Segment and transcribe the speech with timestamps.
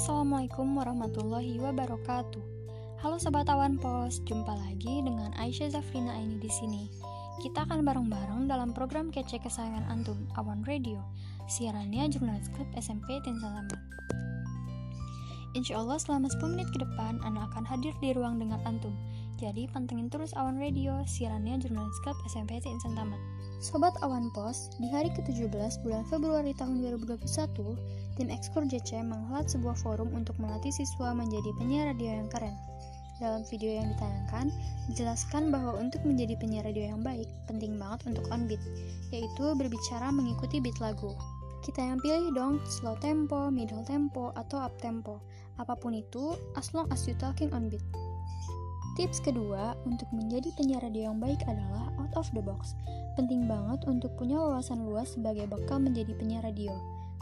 [0.00, 2.40] Assalamualaikum warahmatullahi wabarakatuh.
[3.04, 6.88] Halo sobat Awan Pos, jumpa lagi dengan Aisyah Zafrina ini di sini.
[7.44, 11.04] Kita akan bareng-bareng dalam program kece kesayangan antum, Awan Radio.
[11.52, 13.76] Siarannya Jurnalis Klub SMP Tinsalaman.
[15.52, 18.96] Insya Allah selama 10 menit ke depan, Anda akan hadir di ruang dengar antum.
[19.36, 23.20] Jadi pantengin terus Awan Radio, siarannya Jurnalis Klub SMP Insan Taman.
[23.60, 27.20] Sobat Awan Pos, di hari ke-17 bulan Februari tahun 2021,
[28.16, 32.56] tim Ekskor JC menghelat sebuah forum untuk melatih siswa menjadi penyiar radio yang keren.
[33.20, 34.48] Dalam video yang ditayangkan,
[34.88, 38.64] dijelaskan bahwa untuk menjadi penyiar radio yang baik, penting banget untuk on beat,
[39.12, 41.12] yaitu berbicara mengikuti beat lagu.
[41.60, 45.20] Kita yang pilih dong, slow tempo, middle tempo, atau up tempo.
[45.60, 47.84] Apa pun itu, as long as you talking on beat.
[49.00, 52.76] Tips kedua untuk menjadi penyiar radio yang baik adalah out of the box.
[53.16, 56.68] Penting banget untuk punya wawasan luas sebagai bakal menjadi penyiar radio.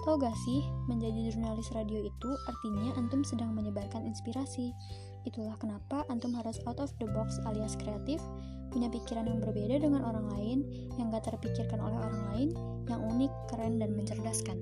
[0.02, 4.74] Tahu gak sih, menjadi jurnalis radio itu artinya antum sedang menyebarkan inspirasi.
[5.22, 8.18] Itulah kenapa antum harus out of the box alias kreatif,
[8.74, 10.66] punya pikiran yang berbeda dengan orang lain,
[10.98, 12.48] yang gak terpikirkan oleh orang lain,
[12.90, 14.58] yang unik, keren, dan mencerdaskan.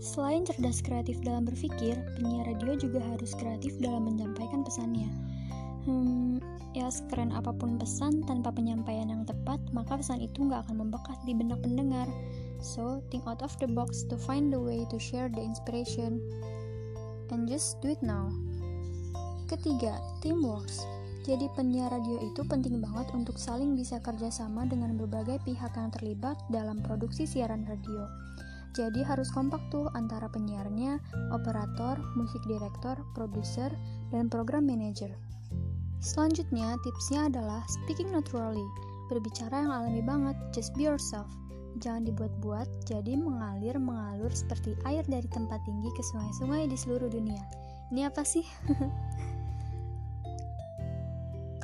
[0.00, 5.12] Selain cerdas kreatif dalam berpikir, penyiar radio juga harus kreatif dalam menyampaikan pesannya.
[5.86, 6.42] Hmm,
[6.74, 11.14] ya sekeren apa pun pesan tanpa penyampaian yang tepat, maka pesan itu nggak akan membekas
[11.22, 12.10] di benak pendengar.
[12.58, 16.18] So, think out of the box to find the way to share the inspiration.
[17.30, 18.34] And just do it now.
[19.46, 20.66] Ketiga, teamwork.
[21.22, 26.38] Jadi penyiar radio itu penting banget untuk saling bisa kerjasama dengan berbagai pihak yang terlibat
[26.50, 28.10] dalam produksi siaran radio.
[28.74, 30.98] Jadi harus kompak tuh antara penyiarnya,
[31.30, 33.70] operator, musik direktor, produser,
[34.10, 35.10] dan program manager.
[36.06, 38.62] Selanjutnya, tipsnya adalah speaking naturally.
[39.10, 41.26] Berbicara yang alami banget, just be yourself.
[41.82, 47.42] Jangan dibuat-buat, jadi mengalir-mengalur seperti air dari tempat tinggi ke sungai-sungai di seluruh dunia.
[47.90, 48.46] Ini apa sih?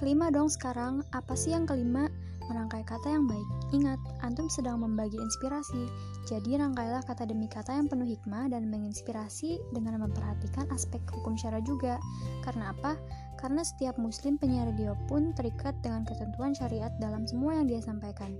[0.02, 2.10] kelima dong sekarang, apa sih yang kelima?
[2.50, 3.48] Merangkai kata yang baik.
[3.70, 5.86] Ingat, antum sedang membagi inspirasi.
[6.26, 11.62] Jadi rangkailah kata demi kata yang penuh hikmah dan menginspirasi dengan memperhatikan aspek hukum syara
[11.62, 12.02] juga.
[12.42, 12.98] Karena apa?
[13.38, 18.34] Karena setiap muslim penyiar radio pun terikat dengan ketentuan syariat dalam semua yang dia sampaikan.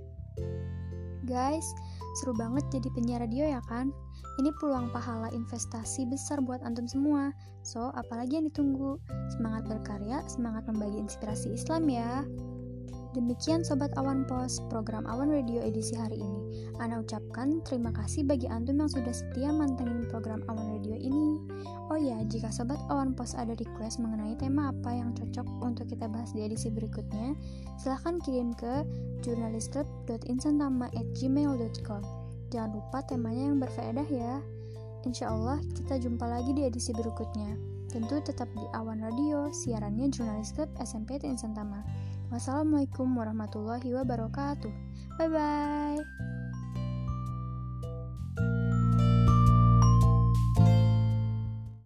[1.23, 1.63] Guys,
[2.19, 3.95] seru banget jadi penyiar radio ya kan?
[4.43, 7.31] Ini peluang pahala investasi besar buat antum semua.
[7.63, 8.99] So, apalagi yang ditunggu?
[9.31, 12.27] Semangat berkarya, semangat membagi inspirasi Islam ya.
[13.13, 16.73] Demikian Sobat Awan Pos, program Awan Radio edisi hari ini.
[16.81, 21.37] Ana ucapkan terima kasih bagi Antum yang sudah setia mantengin program Awan Radio ini.
[21.93, 26.09] Oh ya, jika Sobat Awan Pos ada request mengenai tema apa yang cocok untuk kita
[26.09, 27.37] bahas di edisi berikutnya,
[27.83, 28.87] silahkan kirim ke
[29.27, 32.01] jurnalistlab.insantama@gmail.com.
[32.47, 34.39] Jangan lupa temanya yang berfaedah ya.
[35.03, 37.59] Insya Allah kita jumpa lagi di edisi berikutnya.
[37.91, 41.83] Tentu tetap di Awan Radio, siarannya Jurnalis Club SMP Insantama.
[42.31, 44.71] Wassalamualaikum warahmatullahi wabarakatuh.
[45.19, 46.32] Bye bye.